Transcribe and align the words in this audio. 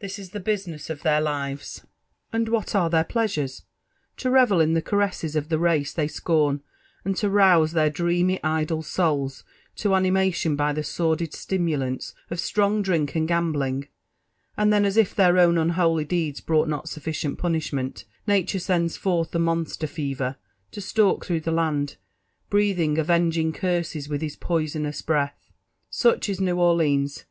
This 0.00 0.18
is 0.18 0.30
the 0.30 0.40
business 0.40 0.88
df 0.88 1.02
their 1.02 1.20
lives: 1.20 1.80
^Hind 2.32 2.46
JONATHAN 2.46 2.46
JEFFERSON 2.46 2.46
WHlT^iAW. 2.46 2.58
Ift 2.58 2.64
whttare 2.64 2.90
their 2.92 3.04
pleasures? 3.04 3.62
To 4.16 4.30
revel 4.30 4.60
in 4.60 4.72
the' 4.72 4.80
caredses 4.80 5.36
of 5.36 5.50
(he 5.50 5.56
race 5.56 5.92
they 5.92 6.06
aoom, 6.06 6.60
and 7.04 7.14
to 7.18 7.28
rouse 7.28 7.74
tbcit 7.74 7.92
dreamy, 7.92 8.40
idle 8.42 8.80
souls 8.82 9.44
toaQimation 9.76 10.56
by 10.56 10.72
the 10.72 10.82
sordid 10.82 11.32
sdmulanU 11.32 12.14
of 12.30 12.38
sirong 12.38 12.82
drink 12.82 13.14
and 13.14 13.28
gambling: 13.28 13.86
and 14.56 14.72
iben, 14.72 14.86
^as 14.86 14.96
if 14.96 15.14
their 15.14 15.36
own 15.36 15.58
unholy 15.58 16.06
deeds 16.06 16.40
brought 16.40 16.68
not 16.68 16.88
sufficient 16.88 17.36
punishment/ 17.38 18.06
nature 18.26 18.58
sends 18.58 18.96
forth 18.96 19.32
the 19.32 19.38
monster 19.38 19.86
Fever, 19.86 20.36
to 20.70 20.80
stalk 20.80 21.26
through 21.26 21.40
the 21.40 21.52
land^ 21.52 21.96
breathing 22.48 22.96
avenging 22.96 23.52
^Mirsc^ 23.52 24.08
iK'ith 24.08 24.18
his 24.22 24.36
poisonous 24.36 25.02
breath. 25.02 25.52
Such 25.90 26.30
is 26.30 26.40
New 26.40 26.58
Orleans. 26.58 27.26